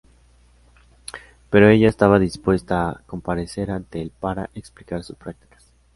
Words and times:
Pero 1.51 1.69
ella 1.69 1.87
estaba 1.87 2.17
dispuesta 2.17 2.89
a 2.89 3.01
comparecer 3.05 3.69
ante 3.69 4.01
el 4.01 4.09
para 4.09 4.49
explicar 4.55 5.03
sus 5.03 5.15
prácticas. 5.15 5.71